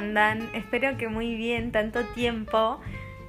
[0.00, 0.48] andan?
[0.54, 2.80] Espero que muy bien, tanto tiempo.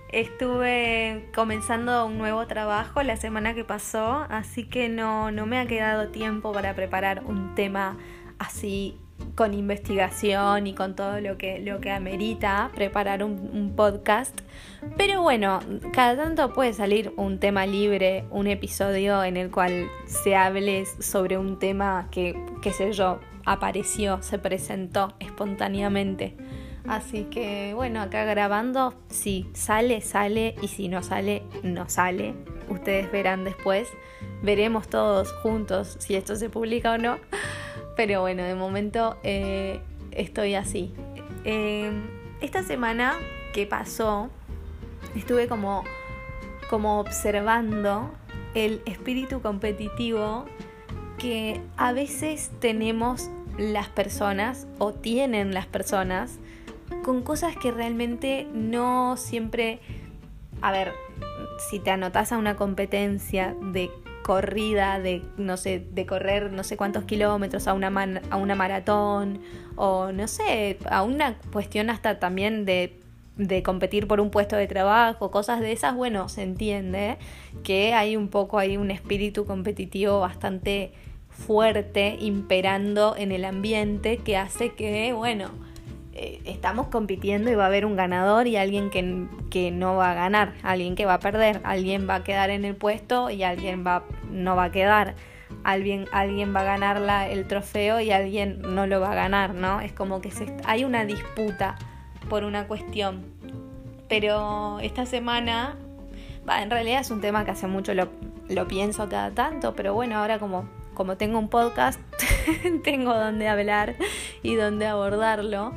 [0.10, 5.66] Estuve comenzando un nuevo trabajo la semana que pasó, así que no, no me ha
[5.66, 7.98] quedado tiempo para preparar un tema
[8.40, 8.98] así
[9.36, 14.42] con investigación y con todo lo que, lo que amerita preparar un, podcast.
[14.98, 15.60] Pero bueno,
[15.94, 21.38] cada tanto puede salir un tema libre, un episodio en el cual se hable sobre
[21.38, 26.36] un tema que, qué sé yo, apareció, se presentó espontáneamente.
[26.88, 32.34] Así que bueno, acá grabando, si sale, sale y si no sale, no sale.
[32.70, 33.88] Ustedes verán después,
[34.42, 37.18] veremos todos juntos si esto se publica o no.
[37.96, 39.82] Pero bueno, de momento eh,
[40.12, 40.94] estoy así.
[41.44, 42.04] Em,
[42.42, 43.16] esta semana
[43.54, 44.30] que pasó,
[45.16, 45.84] estuve como,
[46.70, 48.12] como observando
[48.56, 50.46] el espíritu competitivo
[51.18, 56.40] que a veces tenemos las personas o tienen las personas
[57.04, 59.80] con cosas que realmente no siempre...
[60.62, 60.94] A ver,
[61.70, 63.90] si te anotas a una competencia de
[64.24, 69.42] corrida, de no sé, de correr no sé cuántos kilómetros a una, a una maratón,
[69.76, 73.00] o no sé, a una cuestión hasta también de,
[73.38, 77.18] de competir por un puesto de trabajo, cosas de esas, bueno, se entiende
[77.64, 80.92] que hay un poco hay un espíritu competitivo bastante
[81.30, 85.50] fuerte imperando en el ambiente que hace que, bueno,
[86.14, 90.12] eh, estamos compitiendo y va a haber un ganador y alguien que, que, no va
[90.12, 93.44] a ganar, alguien que va a perder, alguien va a quedar en el puesto y
[93.44, 95.16] alguien va, no va a quedar,
[95.64, 99.80] alguien, alguien va a ganar el trofeo y alguien no lo va a ganar, ¿no?
[99.80, 101.78] Es como que se, hay una disputa
[102.30, 103.24] por una cuestión.
[104.10, 105.78] Pero esta semana,
[106.60, 108.10] en realidad es un tema que hace mucho lo,
[108.50, 112.00] lo pienso cada tanto, pero bueno, ahora como como tengo un podcast,
[112.84, 113.96] tengo donde hablar
[114.44, 115.74] y donde abordarlo.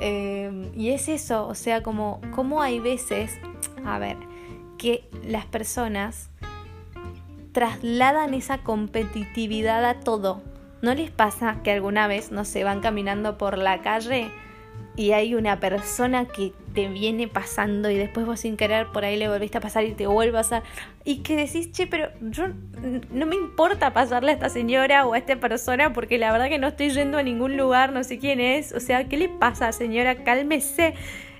[0.00, 3.38] Em, y es eso, o sea, como, como hay veces,
[3.84, 4.16] a ver,
[4.78, 6.30] que las personas
[7.52, 10.42] trasladan esa competitividad a todo.
[10.82, 14.30] ¿No les pasa que alguna vez, no se van caminando por la calle
[14.96, 19.16] y hay una persona que te viene pasando y después vos sin querer por ahí
[19.16, 20.62] le volviste a pasar y te vuelve a
[21.04, 22.46] y que decís, che, pero yo
[23.10, 26.58] no me importa pasarle a esta señora o a esta persona porque la verdad que
[26.58, 29.72] no estoy yendo a ningún lugar, no sé quién es, o sea, ¿qué le pasa,
[29.72, 30.22] señora?
[30.24, 30.94] Cálmese.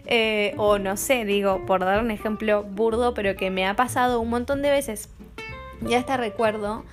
[0.06, 4.20] Eh, o no sé, digo, por dar un ejemplo burdo, pero que me ha pasado
[4.20, 5.08] un montón de veces.
[5.88, 6.84] Y hasta recuerdo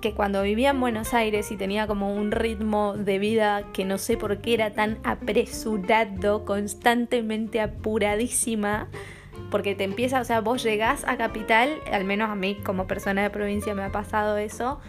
[0.00, 3.98] que cuando vivía en Buenos Aires y tenía como un ritmo de vida que no
[3.98, 8.88] sé por qué era tan apresurado, constantemente apuradísima,
[9.50, 13.22] porque te empieza, o sea, vos llegás a capital, al menos a mí como persona
[13.22, 14.80] de provincia me ha pasado eso,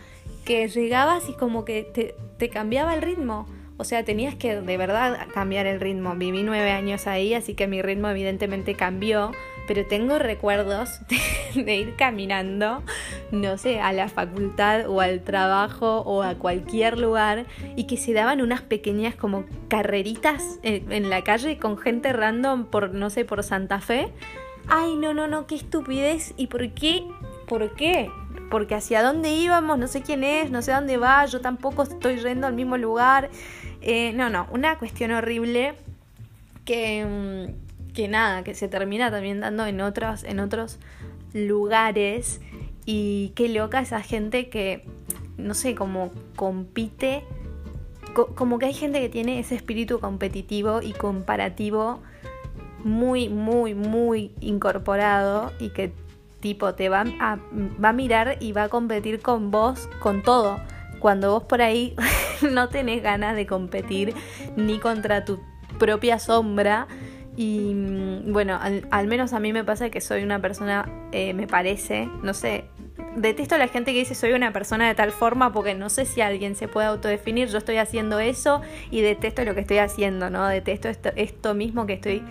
[0.45, 3.47] que llegabas y como que te, te cambiaba el ritmo.
[3.77, 6.13] O sea, tenías que de verdad cambiar el ritmo.
[6.15, 9.31] Viví nueve años ahí, así que mi ritmo evidentemente cambió
[9.67, 10.99] pero tengo recuerdos
[11.55, 12.83] de, ir caminando,
[13.31, 17.45] no sé, a la facultad o al trabajo o a cualquier lugar
[17.75, 22.93] y que se daban unas pequeñas como carreritas en, la calle con gente random por,
[22.93, 24.11] no sé, por Santa Fe.
[24.67, 26.33] Ay, no, no, no, qué estupidez.
[26.37, 27.03] ¿Y por qué?
[27.47, 28.09] ¿Por qué?
[28.49, 32.17] Porque hacia dónde íbamos, no sé quién es, no sé dónde va, yo tampoco estoy
[32.17, 33.29] yendo al mismo lugar.
[33.81, 35.73] Eh, no, no, una cuestión horrible
[36.65, 40.79] que, mm, que nada, que se termina también dando en otros, en otros
[41.33, 42.41] lugares.
[42.85, 44.85] Y qué loca esa gente que,
[45.37, 47.23] no sé, como compite,
[48.35, 52.01] como que hay gente que tiene ese espíritu competitivo y comparativo
[52.83, 55.93] muy, muy, muy incorporado y que
[56.39, 57.37] tipo te va a,
[57.83, 60.59] va a mirar y va a competir con vos con todo.
[60.99, 61.95] Cuando vos por ahí
[62.51, 64.13] no tenés ganas de competir
[64.55, 65.39] ni contra tu
[65.79, 66.87] propia sombra,
[67.35, 71.47] y mm, bueno, al, menos a mí me pasa que soy una persona, eh, me
[71.47, 72.65] parece, no sé,
[73.15, 76.05] detesto a la gente que dice soy una persona de tal forma porque no sé
[76.05, 80.29] si alguien se puede autodefinir, yo estoy haciendo eso y detesto lo que estoy haciendo,
[80.29, 80.47] ¿no?
[80.47, 82.23] Detesto esto, esto mismo que estoy,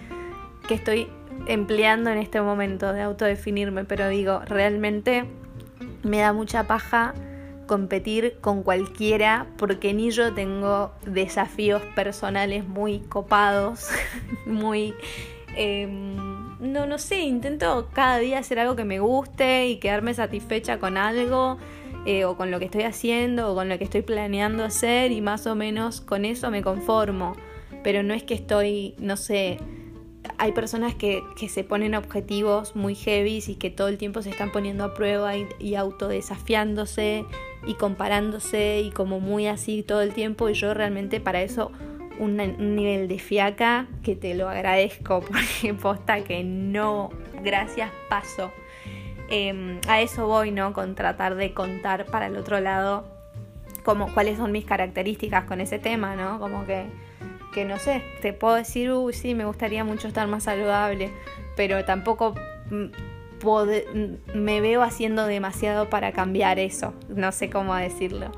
[0.69, 1.09] que estoy
[1.47, 5.25] empleando en este momento de autodefinirme, pero digo, realmente
[6.03, 7.15] me da mucha paja
[7.71, 13.91] competir con cualquiera porque ni yo tengo desafíos personales muy copados,
[14.45, 14.93] muy...
[15.55, 16.17] Em,
[16.59, 20.97] no, no sé, intento cada día hacer algo que me guste y quedarme satisfecha con
[20.97, 21.59] algo.
[22.07, 25.21] Eh, o con lo que estoy haciendo o con lo que estoy planeando hacer y
[25.21, 27.35] más o menos con eso me conformo.
[27.85, 29.59] Pero no es que estoy, no sé,
[30.39, 34.51] hay personas que, se ponen objetivos muy heavy y que todo el tiempo se están
[34.51, 37.27] poniendo a prueba y, y autodesafiándose
[37.67, 41.73] y comparándose y como muy así todo el tiempo y yo realmente para eso
[42.19, 42.37] un,
[42.77, 47.11] nivel de fiaca que te lo agradezco porque posta que no,
[47.43, 48.53] gracias, paso.
[49.31, 50.73] Em, a eso voy, ¿no?
[50.73, 53.05] Con tratar de contar para el otro lado
[53.85, 56.39] como cuáles son mis características con ese tema, ¿no?
[56.39, 56.87] Como que,
[57.55, 61.11] que no sé, te puedo decir, uy, sí, me gustaría mucho estar más saludable,
[61.57, 62.35] pero tampoco
[62.71, 62.87] mm,
[64.35, 68.31] me veo haciendo demasiado para cambiar eso, no sé cómo decirlo.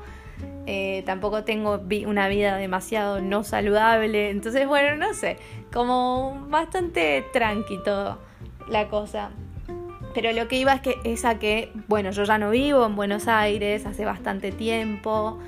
[0.65, 5.37] Eh, tampoco tengo una vida demasiado no saludable, entonces bueno, no sé,
[5.73, 8.19] como bastante tranqui todo
[8.69, 9.31] la cosa.
[10.13, 12.95] Pero lo que iba es que es a que, bueno, yo ya no vivo en
[12.95, 15.39] Buenos Aires hace bastante tiempo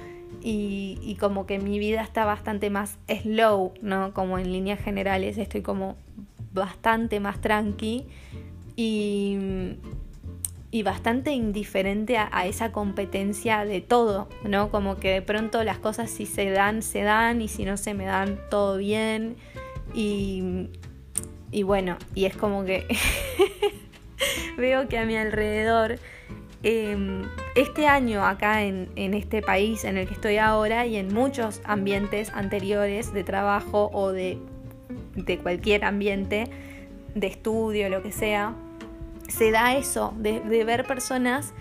[0.41, 4.11] y, y como que mi vida está bastante más slow, ¿no?
[4.13, 5.95] Como en líneas generales estoy como
[6.51, 8.07] bastante más tranqui
[8.75, 9.37] y,
[10.75, 14.69] y bastante indiferente a, esa competencia de todo, ¿no?
[14.71, 17.93] Como que de pronto las cosas si se dan, se dan y si no se
[17.93, 19.37] me dan, todo bien.
[19.93, 20.69] Y,
[21.51, 22.85] y bueno, y es como que
[24.57, 25.97] veo que a mi alrededor,
[26.63, 27.21] em,
[27.55, 31.61] este año acá en, en este país en el que estoy ahora y en muchos
[31.63, 34.39] ambientes anteriores de trabajo o de,
[35.15, 36.49] de cualquier ambiente,
[37.13, 38.55] de estudio, lo que sea,
[39.27, 41.53] se da eso, de, ver personas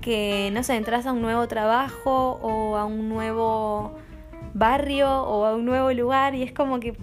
[0.00, 3.94] que, no sé, entras a un nuevo trabajo o a un nuevo
[4.54, 6.96] barrio o a un nuevo lugar y es como que,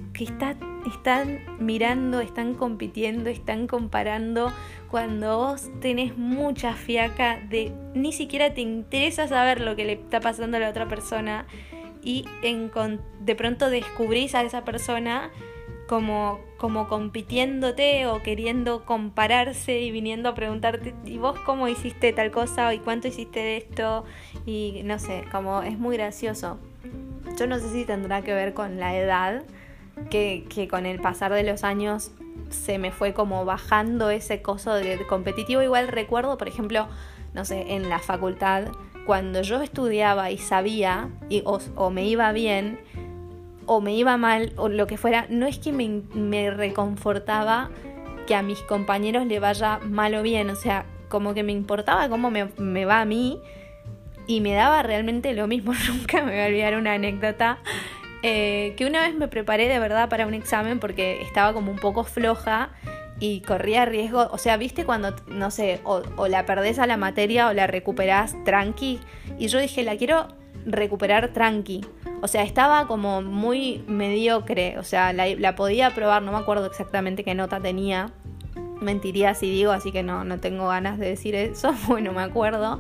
[0.86, 4.52] están mirando, están compitiendo, están comparando
[4.92, 10.20] cuando vos tenés mucha fiaca de ni siquiera te interesa saber lo que le está
[10.20, 11.46] pasando a la otra persona
[12.04, 12.70] y en,
[13.22, 15.32] de pronto descubrís a esa persona
[15.88, 22.32] como, como compitiéndote o queriendo compararse y viniendo a preguntarte, ¿y vos cómo hiciste tal
[22.32, 22.74] cosa?
[22.74, 24.06] ¿Y cuánto hiciste de esto?
[24.46, 26.58] Y no sé, como es muy gracioso.
[27.38, 29.44] Yo no sé si tendrá que ver con la edad,
[30.10, 32.12] que, que con el pasar de los años
[32.50, 35.62] se me fue como bajando ese coso de competitivo.
[35.62, 36.88] Igual recuerdo, por ejemplo,
[37.34, 38.70] no sé, en la facultad,
[39.06, 42.80] cuando yo estudiaba y sabía y, o, o me iba bien,
[43.66, 47.70] o me iba mal o lo que fuera, no es que me, reconfortaba
[48.28, 52.10] que a mis compañeros le vaya mal o bien, o sea, como que me importaba
[52.10, 53.40] cómo me, va a mí
[54.28, 57.60] y me daba realmente lo mismo, nunca me voy a olvidar una anécdota.
[58.26, 61.78] Eh, que una vez me preparé de verdad para un examen porque estaba como un
[61.78, 62.70] poco floja
[63.20, 66.96] y corría riesgo, o sea, viste cuando, no sé, o, o, la perdés a la
[66.96, 69.02] materia o la recuperás tranqui,
[69.38, 70.28] y yo dije, la quiero
[70.66, 71.82] recuperar tranqui,
[72.24, 74.78] o sea, estaba como muy mediocre.
[74.80, 78.12] O sea, la, podía probar, no me acuerdo exactamente qué nota tenía.
[78.80, 81.74] Mentiría si digo, así que no, no tengo ganas de decir eso.
[81.88, 82.80] Bueno, me acuerdo.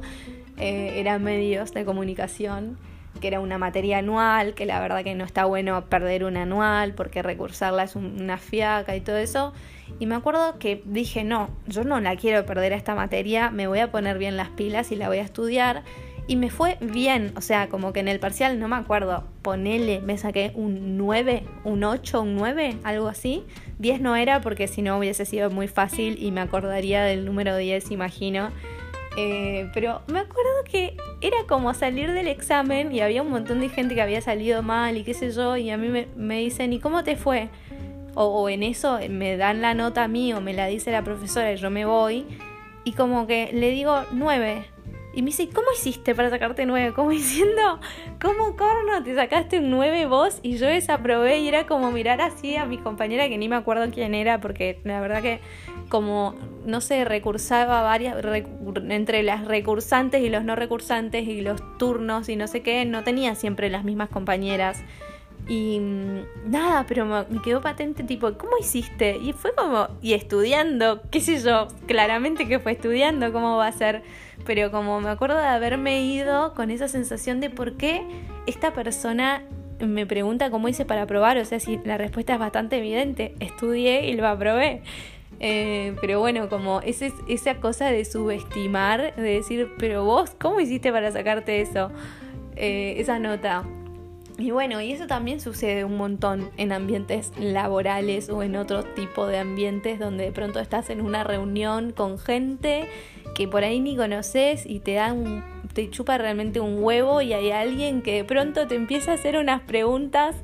[0.55, 2.77] Eh, era medios de comunicación,
[3.19, 6.93] que era una materia anual, que la verdad que no está bueno perder una anual
[6.93, 9.51] porque recursarla es una fiaca y todo eso.
[9.99, 13.67] Y me acuerdo que dije, no, yo no la quiero perder a esta materia, me
[13.67, 15.83] voy a poner bien las pilas y la voy a estudiar
[16.25, 19.99] y me fue bien, o sea, como que en el parcial no me acuerdo, ponele,
[20.01, 23.43] me saqué un 9, un 8, un 9, algo así.
[23.79, 27.57] 10 no era porque si no hubiese sido muy fácil y me acordaría del número
[27.57, 28.51] 10, imagino.
[29.17, 33.69] Eh, pero me acuerdo que era como salir del examen y había un montón de
[33.69, 36.71] gente que había salido mal y qué sé yo, y a mí me, me dicen,
[36.71, 37.49] ¿y cómo te fue?
[38.15, 41.03] O, o, en eso me dan la nota a mí o me la dice la
[41.03, 42.25] profesora y yo me voy,
[42.85, 44.65] y como que le digo 9,
[45.13, 46.93] y me dice, ¿cómo hiciste para sacarte nueve?
[46.93, 47.79] Como diciendo,
[48.21, 50.39] ¿cómo corno te sacaste un nueve vos?
[50.41, 53.91] Y yo desaprobé y era como mirar así a mi compañera que ni me acuerdo
[53.91, 55.39] quién era, porque la verdad que
[55.89, 58.17] como, no sé, recursaba varias,
[58.89, 63.03] entre las recursantes y los no recursantes y los turnos y no sé qué, no
[63.03, 64.83] tenía siempre las mismas compañeras.
[65.47, 69.17] Y mm, nada, pero me quedó patente tipo, ¿cómo hiciste?
[69.17, 73.71] Y fue como, y estudiando, qué sé yo, claramente que fue estudiando, ¿cómo va a
[73.71, 74.03] ser?
[74.45, 78.03] pero como me acuerdo de haberme ido con esa sensación de por qué
[78.45, 79.43] esta persona
[79.79, 84.09] me pregunta cómo hice para probar, o sea, si la respuesta es bastante evidente, estudié
[84.09, 84.81] y lo aprobé.
[85.39, 90.91] Eh, pero bueno, como ese, esa cosa de subestimar, de decir, pero vos, ¿cómo hiciste
[90.91, 91.91] para sacarte eso?
[92.55, 93.63] Eh, esa nota.
[94.37, 99.27] Y bueno, y eso también sucede un montón en ambientes laborales o en otro tipo
[99.27, 102.89] de ambientes donde de pronto estás en una reunión con gente
[103.35, 105.15] que por ahí ni conoces y te da
[105.73, 109.37] te chupa realmente un huevo y hay alguien que de pronto te empieza a hacer
[109.37, 110.35] unas preguntas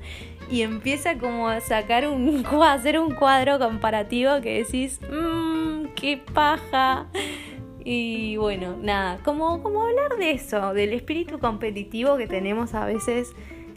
[0.49, 6.21] y empieza como a sacar un a hacer un cuadro comparativo que decís, mmm, qué
[6.33, 7.07] paja.
[7.83, 13.33] Y bueno, nada, como, como hablar de eso, del espíritu competitivo que tenemos a veces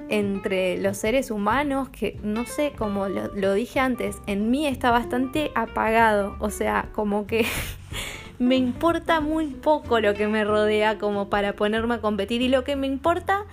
[0.09, 5.51] entre los seres humanos que, no sé, como lo, dije antes, en mí está bastante
[5.55, 7.47] apagado, o sea, como que
[8.39, 12.43] me importa muy poco lo que me rodea como para ponerme a competir.
[12.43, 13.45] Y lo que me importa,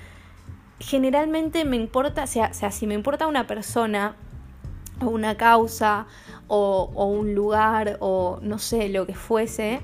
[0.79, 4.15] generalmente me importa, o sea, si me importa una persona
[5.01, 6.08] o una causa
[6.48, 9.79] o, o un lugar o no sé, lo que fuese,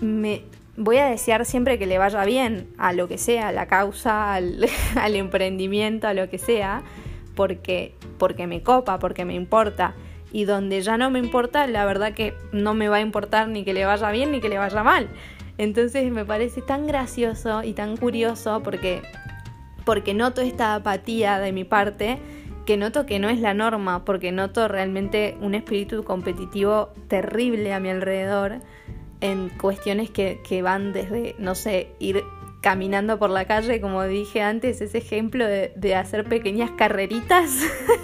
[0.00, 0.44] me,
[0.76, 4.34] voy a desear siempre que le vaya bien a lo que sea, a la causa,
[4.34, 4.66] al,
[4.96, 6.82] al, emprendimiento, a lo que sea,
[7.34, 9.94] porque, porque me copa, porque me importa
[10.32, 13.64] y donde ya no me importa, la verdad que no me va a importar ni
[13.64, 15.08] que le vaya bien ni que le vaya mal.
[15.58, 19.02] Entonces me parece tan gracioso y tan curioso porque,
[19.84, 22.18] porque noto esta apatía de mi parte,
[22.66, 27.80] que noto que no es la norma, porque noto realmente un espíritu competitivo terrible a
[27.80, 28.60] mi alrededor
[29.20, 32.22] en cuestiones que, que van desde, no sé, ir
[32.60, 37.60] caminando por la calle, como dije antes, ese ejemplo de, de hacer pequeñas carreritas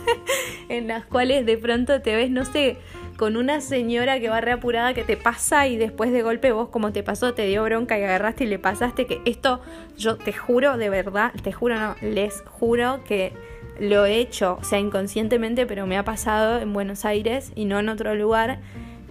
[0.68, 2.76] en las cuales de pronto te ves, no sé,
[3.16, 6.92] con una señora que va reapurada que te pasa y después de golpe vos como
[6.92, 9.60] te pasó, te dio bronca y agarraste y le pasaste que esto
[9.96, 13.32] yo te juro de verdad, te juro no, les juro que
[13.78, 17.78] lo he hecho, o sea, inconscientemente, pero me ha pasado en Buenos Aires y no
[17.78, 18.60] en otro lugar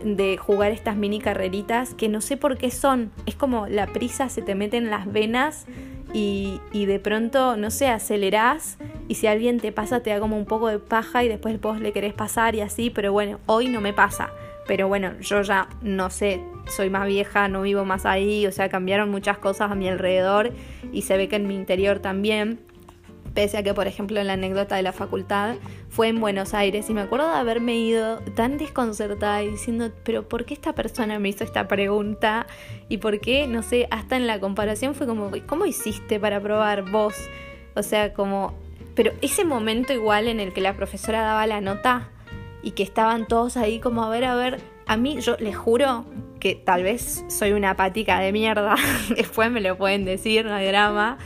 [0.04, 4.30] de jugar estas mini carreritas que no sé por qué son, es como la prisa
[4.30, 5.66] se te mete en las venas
[6.14, 8.78] y, y de pronto, no sé, acelerás
[9.08, 11.80] y si alguien te pasa te da como un poco de paja y después vos
[11.80, 14.30] le querés pasar y así, pero bueno, hoy no me pasa.
[14.68, 18.70] Pero bueno, yo ya no sé, soy más vieja, no vivo más ahí, o sea,
[18.70, 20.52] cambiaron muchas cosas a mi alrededor
[20.94, 22.60] y se ve que en mi interior también.
[23.34, 25.56] Pese a que, por ejemplo, en la anécdota de la facultad
[25.90, 30.28] fue en Buenos Aires y me acuerdo de haberme ido tan desconcertada y diciendo, pero
[30.28, 32.46] ¿por qué esta persona me hizo esta pregunta?
[32.90, 36.90] Y por qué, no sé, hasta en la comparación fue como, ¿cómo hiciste para probar
[36.92, 37.16] vos?
[37.74, 38.54] O sea, como,
[38.96, 42.10] pero ese momento igual en el que la profesora daba la nota
[42.64, 46.04] y que estaban todos ahí como, a ver, a ver, a mí yo les juro
[46.42, 48.76] que tal vez soy una apática de mierda,
[49.16, 51.18] después me lo pueden decir, no hay drama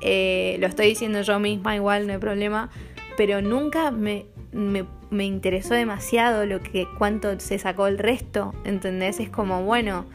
[0.00, 2.70] eh, lo estoy diciendo yo misma, igual no hay problema,
[3.16, 9.20] pero nunca me, me, me, interesó demasiado lo que cuánto se sacó el resto, ¿entendés?
[9.20, 10.06] Es como, bueno,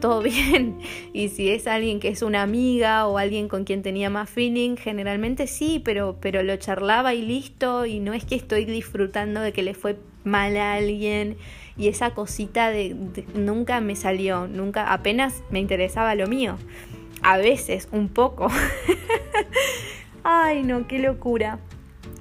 [0.00, 0.78] todo bien.
[1.12, 4.76] Y si es alguien que es una amiga o alguien con quien tenía más feeling,
[4.76, 9.52] generalmente sí, pero, pero lo charlaba y listo, y no es que estoy disfrutando de
[9.52, 11.36] que le fue mal a alguien
[11.78, 12.94] y esa cosita de
[13.34, 16.58] nunca me salió, nunca apenas me interesaba lo mío
[17.22, 18.48] a veces un poco.
[20.24, 21.58] Ay, no, qué locura.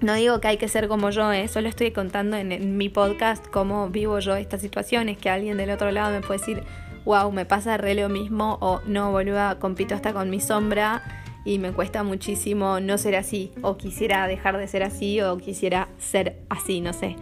[0.01, 1.47] No digo que hay que ser como yo, ¿eh?
[1.49, 5.91] solo estoy contando en, mi podcast cómo vivo yo estas situaciones, que alguien del otro
[5.91, 6.63] lado me puede decir,
[7.03, 11.03] wow, me pasa re lo mismo, o no, boluda, compito hasta con mi sombra
[11.43, 15.89] y me cuesta muchísimo no ser así, o quisiera dejar de ser así, o quisiera
[15.97, 17.17] ser así, no sé.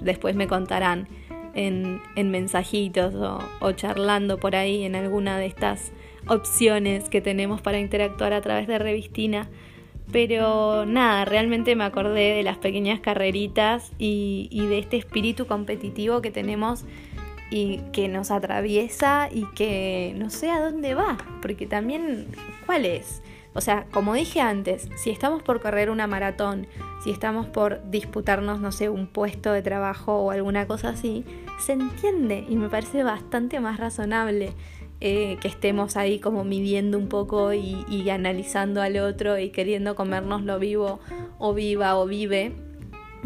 [0.00, 1.08] Después me contarán
[1.54, 5.92] en, en mensajitos o, o charlando por ahí en alguna de estas
[6.26, 9.48] opciones que tenemos para interactuar a través de Revistina.
[10.10, 16.30] Pero nada, realmente me acordé de las pequeñas carreritas y, de este espíritu competitivo que
[16.30, 16.84] tenemos
[17.50, 22.26] y que nos atraviesa y que no sé a dónde va, porque también,
[22.66, 23.22] ¿cuál es?
[23.54, 26.66] O sea, como dije antes, si estamos por correr una maratón,
[27.04, 31.24] si estamos por disputarnos, no sé, un puesto de trabajo o alguna cosa así,
[31.58, 34.54] se entiende y me parece bastante más razonable
[35.04, 40.42] eh, que estemos ahí como midiendo un poco y, analizando al otro y queriendo comernos
[40.42, 41.00] lo vivo
[41.40, 42.52] o viva o vive.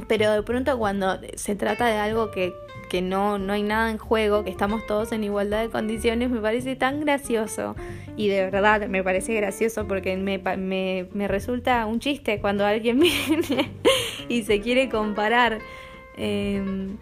[0.08, 2.54] Pero de pronto cuando se trata de algo que,
[2.88, 6.40] que no, no hay nada en juego, que estamos todos en igualdad de condiciones, me
[6.40, 7.76] parece tan gracioso.
[8.16, 13.00] Y de verdad me parece gracioso porque me, me, me resulta un chiste cuando alguien
[13.00, 13.70] viene
[14.30, 15.58] y se quiere comparar.
[16.16, 16.98] wow, em,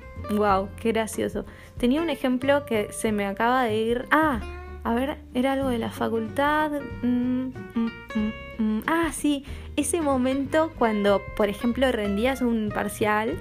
[0.80, 1.44] qué gracioso.
[1.78, 4.04] Tenía un ejemplo que se me acaba de ir.
[4.10, 4.40] Ah,
[4.84, 6.70] a ver, era algo de la facultad.
[7.02, 9.44] Mm, mm, mm, ah, sí,
[9.76, 13.38] ese momento cuando, por ejemplo, rendías un parcial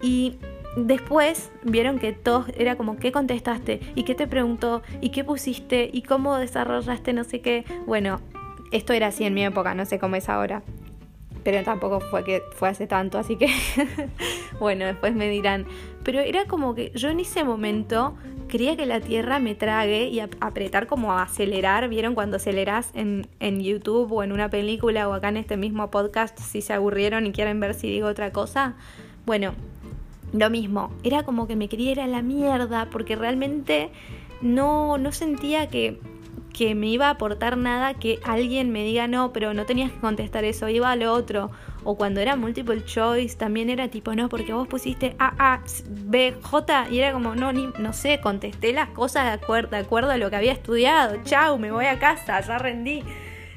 [0.00, 0.38] y
[0.76, 5.88] después vieron que todos era como qué contestaste y qué te preguntó y qué pusiste
[5.92, 7.64] y cómo desarrollaste no sé qué.
[7.86, 8.20] Bueno,
[8.72, 10.62] esto era así en mi época, no sé cómo es ahora.
[11.44, 13.48] Pero tampoco fue que fue hace tanto, así que
[14.58, 15.66] bueno, después me dirán.
[16.02, 18.16] Pero era como que yo en ese momento
[18.54, 21.88] quería que la tierra me trague y apretar como a acelerar.
[21.88, 25.90] ¿Vieron cuando acelerás en, en YouTube o en una película o acá en este mismo
[25.90, 28.76] podcast si se aburrieron y quieren ver si digo otra cosa?
[29.26, 29.54] Bueno,
[30.32, 30.92] lo mismo.
[31.02, 33.90] Era como que me quería ir a la mierda porque realmente
[34.40, 35.98] no, no sentía que,
[36.52, 39.98] que me iba a aportar nada que alguien me diga no, pero no tenías que
[39.98, 41.50] contestar eso, iba a lo otro.
[41.84, 46.34] O cuando era multiple choice también era tipo, no, porque vos pusiste A, A, B,
[46.42, 50.10] J y era como, no, ni, no sé, contesté las cosas de acuerdo, de acuerdo
[50.10, 51.22] a lo que había estudiado.
[51.24, 53.02] Chau, me voy a casa, ya rendí.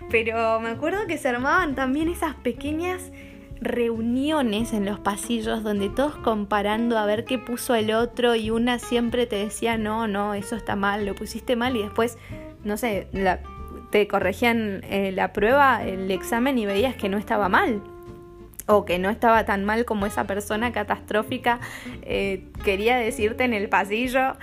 [0.09, 3.11] Pero me acuerdo que se armaban también esas pequeñas
[3.59, 8.77] reuniones en los pasillos donde todos comparando a ver qué puso el otro y una
[8.77, 12.17] siempre te decía, no, no, eso está mal, lo pusiste mal y después,
[12.63, 13.07] no sé,
[13.89, 17.81] te corregían eh, la prueba, el examen y veías que no estaba mal
[18.67, 21.59] o que no estaba tan mal como esa persona catastrófica
[22.03, 24.33] eh, quería decirte en el pasillo.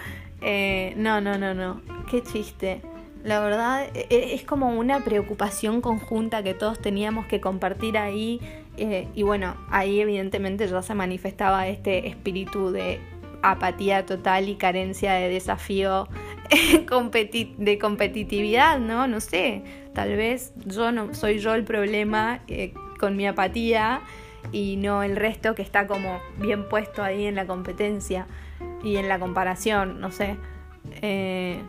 [0.40, 2.80] Eh, no, no, no, no, qué chiste.
[3.22, 8.40] La verdad e, e, es como una preocupación conjunta que todos teníamos que compartir ahí
[8.76, 13.00] eh, y bueno, ahí evidentemente ya se manifestaba este espíritu de
[13.42, 16.08] apatía total y carencia de desafío
[17.58, 19.06] de competitividad, ¿no?
[19.06, 19.62] No sé,
[19.92, 22.40] tal vez yo no soy yo el problema
[23.04, 24.00] con mi apatía
[24.50, 28.26] y no el resto que está como bien puesto ahí en la competencia
[28.82, 30.38] y en la comparación, no sé.
[31.02, 31.60] Eh,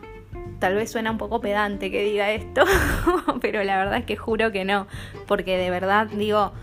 [0.59, 2.63] tal vez suena un poco pedante que diga esto,
[3.41, 4.87] pero la verdad es que juro que no,
[5.27, 6.53] porque de verdad digo,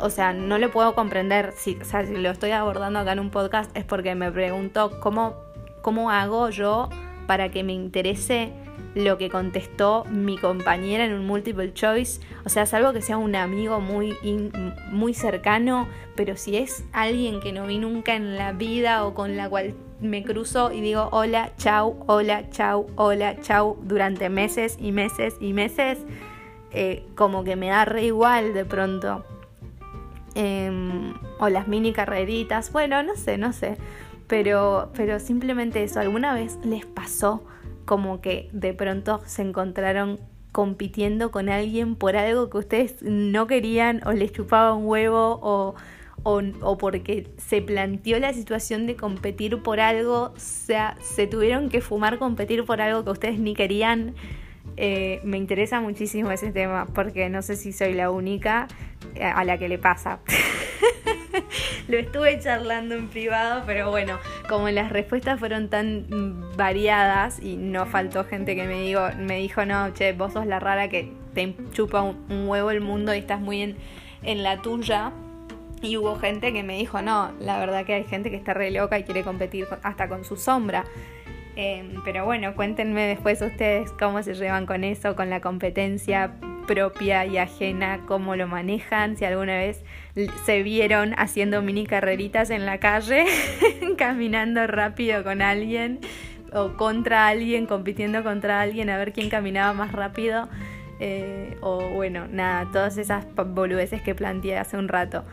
[0.00, 3.20] o sea, no lo puedo comprender, si, o sea, si lo estoy abordando acá en
[3.20, 5.36] un podcast es porque me pregunto cómo,
[5.82, 6.88] cómo hago yo
[7.28, 8.52] para que me interese
[8.96, 12.20] lo que contestó mi compañera en un multiple choice.
[12.46, 14.16] O sea, salvo que sea un amigo muy,
[14.90, 15.86] muy cercano,
[16.16, 19.74] pero si es alguien que no vi nunca en la vida o con la cual
[20.00, 25.52] me cruzo y digo hola, chau, hola, chau, hola, chau durante meses y meses y
[25.52, 25.98] meses,
[26.72, 29.26] eh, como que me da re igual de pronto.
[30.34, 33.76] Em, o las mini carreritas, bueno, no sé, no sé.
[34.26, 37.42] Pero, pero simplemente eso, ¿alguna vez les pasó
[37.86, 40.20] como que de pronto se encontraron
[40.52, 45.74] compitiendo con alguien por algo que ustedes no querían o les chupaba un huevo o,
[46.22, 51.80] o, porque se planteó la situación de competir por algo, o sea, se tuvieron que
[51.80, 54.14] fumar competir por algo que ustedes ni querían.
[54.76, 58.66] Eh, me interesa muchísimo ese tema porque no sé si soy la única
[59.20, 60.20] a la que le pasa.
[61.88, 64.18] Lo estuve charlando en privado, pero bueno,
[64.48, 66.06] como las respuestas fueron tan
[66.56, 70.60] variadas y no faltó gente que me, digo, me dijo, no, che, vos sos la
[70.60, 73.76] rara que te chupa un, huevo el mundo y estás muy en,
[74.22, 75.12] en la tuya.
[75.82, 78.70] Y hubo gente que me dijo, no, la verdad que hay gente que está re
[78.70, 80.84] loca y quiere competir hasta con su sombra.
[81.54, 86.32] Em, pero bueno, cuéntenme después ustedes cómo se llevan con eso, con la competencia
[86.66, 89.82] propia y ajena, cómo lo manejan, si alguna vez
[90.44, 93.26] se vieron haciendo mini carreritas en la calle,
[93.98, 96.00] caminando rápido con alguien
[96.52, 100.48] o contra alguien, compitiendo contra alguien a ver quién caminaba más rápido.
[100.98, 105.24] Eh, o bueno, nada, todas esas boludeces que planteé hace un rato.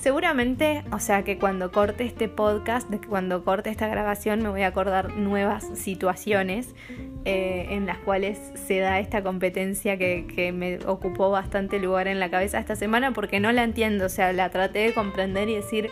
[0.00, 4.68] Seguramente, o sea que cuando corte este podcast, cuando corte esta grabación, me voy a
[4.68, 6.74] acordar nuevas situaciones
[7.26, 12.18] eh, en las cuales se da esta competencia que, que, me ocupó bastante lugar en
[12.18, 15.56] la cabeza esta semana porque no la entiendo, o sea, la traté de comprender y
[15.56, 15.90] decir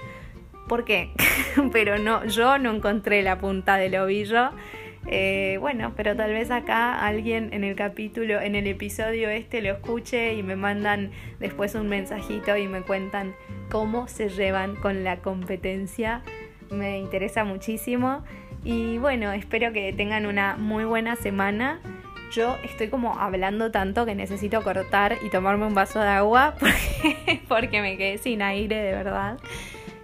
[0.68, 1.10] por qué,
[1.72, 4.52] pero no, yo no encontré la punta del ovillo
[5.10, 9.72] eh, bueno, pero tal vez acá alguien en el capítulo, en el episodio este lo
[9.72, 13.34] escuche y me mandan después un mensajito y me cuentan
[13.70, 16.22] cómo se llevan con la competencia.
[16.70, 18.22] Me interesa muchísimo.
[18.64, 21.80] Y bueno, espero que tengan una muy buena semana.
[22.32, 27.40] Yo estoy como hablando tanto que necesito cortar y tomarme un vaso de agua porque,
[27.48, 29.38] porque me quedé sin aire de verdad.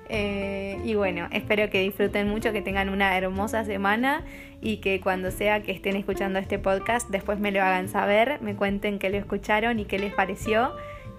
[0.09, 4.23] Eh, y bueno, espero que disfruten mucho, que tengan una hermosa semana
[4.61, 8.55] y que cuando sea que estén escuchando este podcast después me lo hagan saber, me
[8.55, 10.73] cuenten qué lo escucharon y qué les pareció,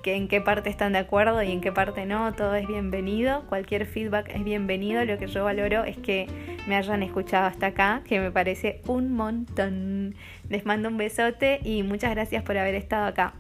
[0.04, 3.44] que en qué parte están de acuerdo y en qué parte no, todo es bienvenido,
[3.48, 6.28] cualquier feedback es bienvenido, lo que yo valoro es que
[6.68, 10.16] me hayan escuchado hasta acá, que me parece un montón.
[10.50, 13.34] Les mando un besote y muchas gracias por haber estado acá.